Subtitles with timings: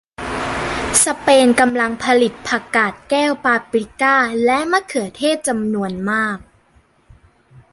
[1.05, 6.37] สเปนกำลังผลิตผักกาดแก้วปาปริก้าและมะเขือเทศจำนวนมาก